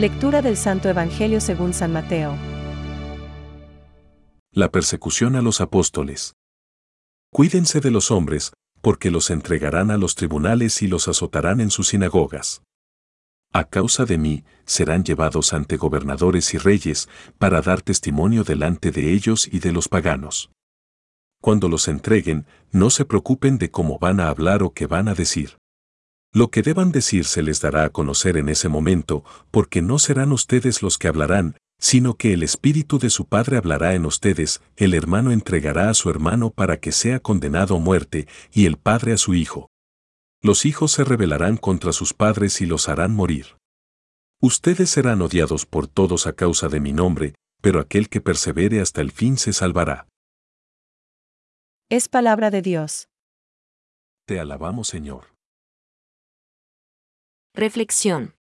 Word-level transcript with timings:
Lectura 0.00 0.40
del 0.40 0.56
Santo 0.56 0.88
Evangelio 0.88 1.42
según 1.42 1.74
San 1.74 1.92
Mateo. 1.92 2.34
La 4.50 4.70
persecución 4.70 5.36
a 5.36 5.42
los 5.42 5.60
apóstoles. 5.60 6.36
Cuídense 7.30 7.80
de 7.80 7.90
los 7.90 8.10
hombres, 8.10 8.54
porque 8.80 9.10
los 9.10 9.28
entregarán 9.28 9.90
a 9.90 9.98
los 9.98 10.14
tribunales 10.14 10.80
y 10.80 10.86
los 10.86 11.06
azotarán 11.06 11.60
en 11.60 11.70
sus 11.70 11.88
sinagogas. 11.88 12.62
A 13.52 13.64
causa 13.64 14.06
de 14.06 14.16
mí, 14.16 14.42
serán 14.64 15.04
llevados 15.04 15.52
ante 15.52 15.76
gobernadores 15.76 16.54
y 16.54 16.56
reyes, 16.56 17.10
para 17.36 17.60
dar 17.60 17.82
testimonio 17.82 18.42
delante 18.42 18.92
de 18.92 19.12
ellos 19.12 19.50
y 19.52 19.58
de 19.58 19.72
los 19.72 19.90
paganos. 19.90 20.50
Cuando 21.42 21.68
los 21.68 21.88
entreguen, 21.88 22.46
no 22.72 22.88
se 22.88 23.04
preocupen 23.04 23.58
de 23.58 23.70
cómo 23.70 23.98
van 23.98 24.20
a 24.20 24.30
hablar 24.30 24.62
o 24.62 24.72
qué 24.72 24.86
van 24.86 25.08
a 25.08 25.14
decir. 25.14 25.59
Lo 26.32 26.50
que 26.50 26.62
deban 26.62 26.92
decir 26.92 27.24
se 27.24 27.42
les 27.42 27.60
dará 27.60 27.84
a 27.84 27.90
conocer 27.90 28.36
en 28.36 28.48
ese 28.48 28.68
momento, 28.68 29.24
porque 29.50 29.82
no 29.82 29.98
serán 29.98 30.30
ustedes 30.30 30.80
los 30.80 30.96
que 30.96 31.08
hablarán, 31.08 31.56
sino 31.78 32.14
que 32.14 32.32
el 32.32 32.42
Espíritu 32.42 32.98
de 32.98 33.10
su 33.10 33.26
Padre 33.26 33.56
hablará 33.56 33.94
en 33.94 34.06
ustedes, 34.06 34.60
el 34.76 34.94
hermano 34.94 35.32
entregará 35.32 35.90
a 35.90 35.94
su 35.94 36.08
hermano 36.08 36.50
para 36.50 36.78
que 36.78 36.92
sea 36.92 37.18
condenado 37.18 37.76
a 37.76 37.80
muerte, 37.80 38.28
y 38.52 38.66
el 38.66 38.76
Padre 38.76 39.14
a 39.14 39.16
su 39.16 39.34
Hijo. 39.34 39.70
Los 40.42 40.64
hijos 40.66 40.92
se 40.92 41.04
rebelarán 41.04 41.56
contra 41.58 41.92
sus 41.92 42.14
padres 42.14 42.62
y 42.62 42.66
los 42.66 42.88
harán 42.88 43.14
morir. 43.14 43.58
Ustedes 44.40 44.88
serán 44.88 45.20
odiados 45.20 45.66
por 45.66 45.86
todos 45.86 46.26
a 46.26 46.32
causa 46.32 46.68
de 46.68 46.80
mi 46.80 46.94
nombre, 46.94 47.34
pero 47.60 47.78
aquel 47.78 48.08
que 48.08 48.22
persevere 48.22 48.80
hasta 48.80 49.02
el 49.02 49.10
fin 49.10 49.36
se 49.36 49.52
salvará. 49.52 50.08
Es 51.90 52.08
palabra 52.08 52.50
de 52.50 52.62
Dios. 52.62 53.08
Te 54.26 54.40
alabamos, 54.40 54.88
Señor. 54.88 55.26
Reflexión. 57.60 58.36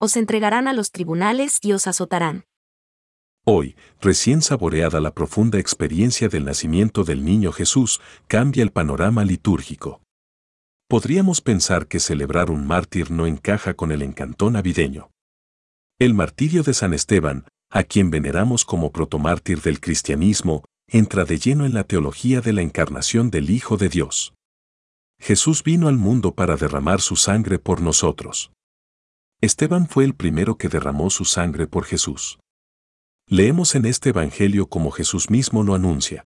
Os 0.00 0.16
entregarán 0.16 0.68
a 0.68 0.72
los 0.72 0.90
tribunales 0.90 1.58
y 1.60 1.74
os 1.74 1.86
azotarán. 1.86 2.46
Hoy, 3.44 3.76
recién 4.00 4.40
saboreada 4.40 5.00
la 5.00 5.12
profunda 5.12 5.58
experiencia 5.58 6.30
del 6.30 6.46
nacimiento 6.46 7.04
del 7.04 7.26
niño 7.26 7.52
Jesús, 7.52 8.00
cambia 8.26 8.62
el 8.62 8.72
panorama 8.72 9.22
litúrgico. 9.22 10.00
Podríamos 10.88 11.42
pensar 11.42 11.88
que 11.88 12.00
celebrar 12.00 12.50
un 12.50 12.66
mártir 12.66 13.10
no 13.10 13.26
encaja 13.26 13.74
con 13.74 13.92
el 13.92 14.00
encanto 14.00 14.50
navideño. 14.50 15.10
El 15.98 16.14
martirio 16.14 16.62
de 16.62 16.72
San 16.72 16.94
Esteban, 16.94 17.44
a 17.70 17.82
quien 17.82 18.10
veneramos 18.10 18.64
como 18.64 18.92
protomártir 18.92 19.60
del 19.60 19.78
cristianismo, 19.78 20.64
entra 20.86 21.26
de 21.26 21.38
lleno 21.38 21.66
en 21.66 21.74
la 21.74 21.84
teología 21.84 22.40
de 22.40 22.54
la 22.54 22.62
encarnación 22.62 23.30
del 23.30 23.50
Hijo 23.50 23.76
de 23.76 23.90
Dios. 23.90 24.32
Jesús 25.20 25.62
vino 25.62 25.88
al 25.88 25.96
mundo 25.96 26.34
para 26.34 26.56
derramar 26.56 27.00
su 27.00 27.16
sangre 27.16 27.58
por 27.58 27.80
nosotros. 27.80 28.52
Esteban 29.40 29.88
fue 29.88 30.04
el 30.04 30.14
primero 30.14 30.58
que 30.58 30.68
derramó 30.68 31.10
su 31.10 31.24
sangre 31.24 31.66
por 31.66 31.84
Jesús. 31.84 32.38
Leemos 33.26 33.74
en 33.74 33.84
este 33.84 34.10
Evangelio 34.10 34.68
como 34.68 34.90
Jesús 34.90 35.30
mismo 35.30 35.62
lo 35.62 35.74
anuncia. 35.74 36.24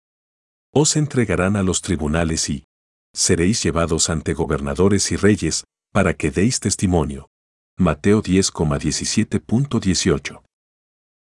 Os 0.72 0.96
entregarán 0.96 1.56
a 1.56 1.62
los 1.62 1.82
tribunales 1.82 2.48
y 2.48 2.64
seréis 3.12 3.62
llevados 3.62 4.08
ante 4.08 4.32
gobernadores 4.32 5.12
y 5.12 5.16
reyes, 5.16 5.64
para 5.92 6.14
que 6.14 6.30
deis 6.30 6.60
testimonio. 6.60 7.28
Mateo 7.76 8.22
10,17.18. 8.22 10.42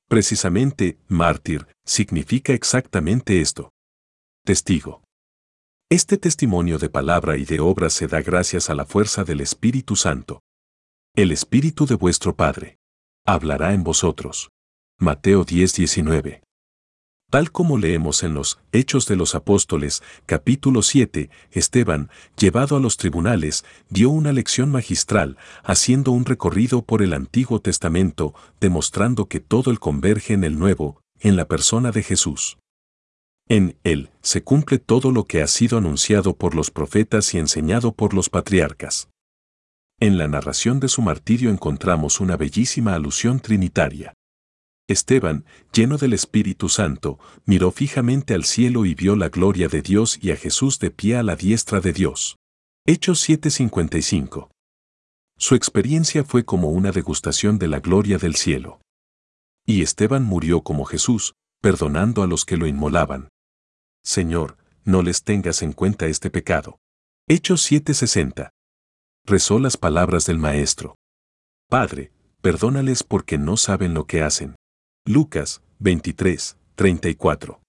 Precisamente, 0.07 0.99
mártir, 1.07 1.65
significa 1.85 2.53
exactamente 2.53 3.41
esto. 3.41 3.71
Testigo. 4.43 5.01
Este 5.91 6.19
testimonio 6.19 6.77
de 6.77 6.87
palabra 6.87 7.35
y 7.35 7.45
de 7.45 7.59
obra 7.59 7.89
se 7.89 8.05
da 8.05 8.21
gracias 8.21 8.69
a 8.69 8.75
la 8.75 8.85
fuerza 8.85 9.23
del 9.23 9.41
Espíritu 9.41 9.95
Santo. 9.95 10.43
El 11.15 11.31
Espíritu 11.31 11.87
de 11.87 11.95
vuestro 11.95 12.35
Padre 12.35 12.77
hablará 13.25 13.73
en 13.73 13.83
vosotros. 13.83 14.51
Mateo 14.99 15.43
10:19. 15.43 16.43
Tal 17.31 17.51
como 17.51 17.79
leemos 17.79 18.21
en 18.21 18.35
los 18.35 18.59
Hechos 18.71 19.07
de 19.07 19.15
los 19.15 19.33
Apóstoles, 19.33 20.03
capítulo 20.27 20.83
7, 20.83 21.31
Esteban, 21.49 22.11
llevado 22.37 22.77
a 22.77 22.79
los 22.79 22.97
tribunales, 22.97 23.65
dio 23.89 24.11
una 24.11 24.31
lección 24.31 24.69
magistral, 24.69 25.37
haciendo 25.63 26.11
un 26.11 26.25
recorrido 26.25 26.83
por 26.83 27.01
el 27.01 27.13
Antiguo 27.13 27.61
Testamento, 27.61 28.35
demostrando 28.61 29.25
que 29.25 29.39
todo 29.39 29.71
el 29.71 29.79
converge 29.79 30.35
en 30.35 30.43
el 30.43 30.59
Nuevo, 30.59 31.01
en 31.19 31.35
la 31.35 31.47
persona 31.47 31.89
de 31.89 32.03
Jesús. 32.03 32.58
En 33.51 33.79
él 33.83 34.11
se 34.21 34.43
cumple 34.43 34.77
todo 34.77 35.11
lo 35.11 35.25
que 35.25 35.41
ha 35.41 35.47
sido 35.47 35.79
anunciado 35.79 36.35
por 36.35 36.53
los 36.53 36.69
profetas 36.69 37.33
y 37.33 37.39
enseñado 37.39 37.93
por 37.93 38.13
los 38.13 38.29
patriarcas. 38.29 39.09
En 39.99 40.19
la 40.19 40.27
narración 40.27 40.79
de 40.79 40.87
su 40.87 41.01
martirio 41.01 41.49
encontramos 41.49 42.19
una 42.19 42.37
bellísima 42.37 42.93
alusión 42.93 43.39
trinitaria. 43.39 44.13
Esteban, 44.87 45.45
lleno 45.73 45.97
del 45.97 46.13
Espíritu 46.13 46.69
Santo, 46.69 47.19
miró 47.45 47.71
fijamente 47.71 48.35
al 48.35 48.43
cielo 48.43 48.85
y 48.85 48.93
vio 48.93 49.15
la 49.15 49.29
gloria 49.29 49.67
de 49.67 49.81
Dios 49.81 50.19
y 50.21 50.29
a 50.29 50.35
Jesús 50.35 50.77
de 50.77 50.91
pie 50.91 51.17
a 51.17 51.23
la 51.23 51.35
diestra 51.35 51.79
de 51.79 51.91
Dios. 51.91 52.37
Hechos 52.85 53.27
7:55. 53.27 54.51
Su 55.37 55.55
experiencia 55.55 56.23
fue 56.23 56.45
como 56.45 56.69
una 56.69 56.91
degustación 56.91 57.57
de 57.57 57.67
la 57.67 57.79
gloria 57.79 58.19
del 58.19 58.35
cielo. 58.35 58.79
Y 59.65 59.81
Esteban 59.81 60.23
murió 60.23 60.61
como 60.61 60.85
Jesús, 60.85 61.33
perdonando 61.61 62.21
a 62.21 62.27
los 62.27 62.45
que 62.45 62.55
lo 62.55 62.67
inmolaban. 62.67 63.29
Señor, 64.03 64.57
no 64.85 65.01
les 65.01 65.23
tengas 65.23 65.61
en 65.61 65.73
cuenta 65.73 66.07
este 66.07 66.29
pecado. 66.29 66.79
Hechos 67.27 67.61
7:60. 67.69 68.49
Rezó 69.25 69.59
las 69.59 69.77
palabras 69.77 70.25
del 70.25 70.39
Maestro. 70.39 70.95
Padre, 71.69 72.11
perdónales 72.41 73.03
porque 73.03 73.37
no 73.37 73.57
saben 73.57 73.93
lo 73.93 74.05
que 74.05 74.23
hacen. 74.23 74.55
Lucas 75.05 75.61
23, 75.79 76.57
34. 76.75 77.61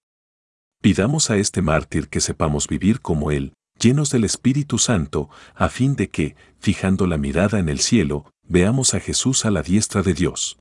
Pidamos 0.81 1.29
a 1.29 1.37
este 1.37 1.61
mártir 1.61 2.09
que 2.09 2.21
sepamos 2.21 2.67
vivir 2.67 3.01
como 3.01 3.29
él, 3.29 3.53
llenos 3.79 4.09
del 4.09 4.23
Espíritu 4.23 4.79
Santo, 4.79 5.29
a 5.53 5.69
fin 5.69 5.95
de 5.95 6.09
que, 6.09 6.35
fijando 6.59 7.05
la 7.05 7.17
mirada 7.17 7.59
en 7.59 7.69
el 7.69 7.79
cielo, 7.79 8.31
veamos 8.47 8.95
a 8.95 8.99
Jesús 8.99 9.45
a 9.45 9.51
la 9.51 9.61
diestra 9.61 10.01
de 10.01 10.13
Dios. 10.13 10.57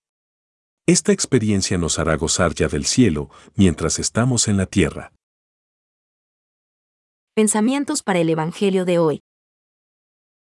Esta 0.87 1.13
experiencia 1.13 1.79
nos 1.79 1.99
hará 1.99 2.17
gozar 2.17 2.55
ya 2.55 2.69
del 2.69 2.85
cielo 2.85 3.31
mientras 3.55 3.99
estamos 3.99 4.49
en 4.49 4.57
la 4.57 4.67
tierra. 4.67 5.13
Pensamientos 7.41 8.03
para 8.03 8.19
el 8.19 8.28
Evangelio 8.28 8.84
de 8.84 8.99
hoy. 8.99 9.23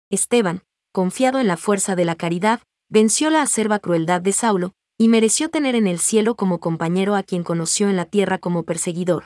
Esteban, 0.10 0.64
confiado 0.92 1.38
en 1.38 1.46
la 1.46 1.56
fuerza 1.56 1.96
de 1.96 2.06
la 2.06 2.16
caridad, 2.16 2.64
venció 2.90 3.30
la 3.30 3.44
acerba 3.44 3.78
crueldad 3.78 4.20
de 4.20 4.34
Saulo, 4.34 4.72
y 4.98 5.08
mereció 5.08 5.50
tener 5.50 5.76
en 5.76 5.86
el 5.86 6.00
cielo 6.00 6.34
como 6.34 6.60
compañero 6.60 7.14
a 7.14 7.22
quien 7.22 7.44
conoció 7.44 7.88
en 7.88 7.98
la 7.98 8.06
tierra 8.06 8.40
como 8.40 8.64
perseguidor. 8.64 9.26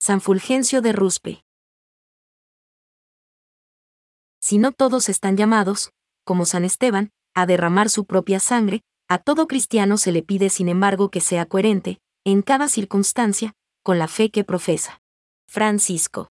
San 0.00 0.22
Fulgencio 0.22 0.80
de 0.80 0.92
Ruspe. 0.94 1.44
Si 4.40 4.56
no 4.56 4.72
todos 4.72 5.10
están 5.10 5.36
llamados, 5.36 5.90
como 6.24 6.46
San 6.46 6.64
Esteban, 6.64 7.10
a 7.34 7.44
derramar 7.44 7.90
su 7.90 8.06
propia 8.06 8.40
sangre, 8.40 8.80
a 9.06 9.18
todo 9.18 9.48
cristiano 9.48 9.98
se 9.98 10.12
le 10.12 10.22
pide 10.22 10.48
sin 10.48 10.70
embargo 10.70 11.10
que 11.10 11.20
sea 11.20 11.44
coherente, 11.44 11.98
en 12.24 12.40
cada 12.40 12.68
circunstancia, 12.68 13.52
con 13.82 13.98
la 13.98 14.08
fe 14.08 14.30
que 14.30 14.44
profesa. 14.44 15.02
Francisco. 15.46 16.30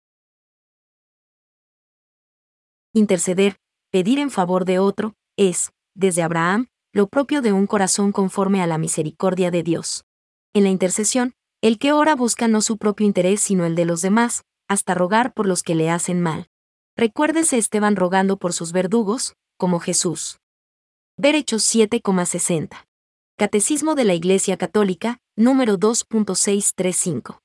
Interceder, 2.95 3.57
pedir 3.91 4.19
en 4.19 4.31
favor 4.31 4.67
de 4.67 4.79
otro, 4.79 5.15
es, 5.39 5.73
desde 5.95 6.23
Abraham, 6.23 6.67
lo 6.93 7.09
propio 7.09 7.41
de 7.41 7.51
un 7.51 7.67
corazón 7.67 8.13
conforme 8.13 8.61
a 8.61 8.67
la 8.67 8.77
misericordia 8.77 9.51
de 9.51 9.63
Dios. 9.63 10.05
En 10.53 10.65
la 10.65 10.69
intercesión, 10.69 11.33
el 11.63 11.79
que 11.79 11.93
ora 11.93 12.15
busca 12.15 12.49
no 12.49 12.61
su 12.61 12.77
propio 12.77 13.07
interés 13.07 13.41
sino 13.41 13.65
el 13.65 13.77
de 13.77 13.87
los 13.87 14.03
demás, 14.03 14.45
hasta 14.69 14.93
rogar 14.93 15.33
por 15.33 15.47
los 15.47 15.63
que 15.63 15.75
le 15.75 15.89
hacen 15.89 16.21
mal. 16.21 16.49
Recuérdese 16.95 17.57
Esteban 17.57 17.97
rogando 17.97 18.37
por 18.37 18.53
sus 18.53 18.73
verdugos, 18.73 19.37
como 19.57 19.81
Jesús. 19.81 20.39
Ver 21.17 21.35
Hechos 21.35 21.63
7,60. 21.75 22.85
Catecismo 23.39 23.95
de 23.95 24.05
la 24.05 24.13
Iglesia 24.13 24.59
Católica, 24.59 25.19
número 25.35 25.79
2.635. 25.79 27.39